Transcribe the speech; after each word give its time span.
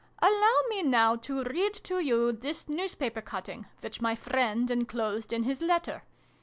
"Allow 0.19 0.57
me 0.67 0.81
now 0.81 1.15
to 1.17 1.43
read 1.43 1.75
to 1.75 1.99
you 2.03 2.31
this 2.31 2.67
newspaper 2.67 3.21
cutting, 3.21 3.67
which 3.81 4.01
my 4.01 4.15
friend 4.15 4.71
enclosed 4.71 5.31
in 5.31 5.43
his 5.43 5.61
letter. 5.61 6.01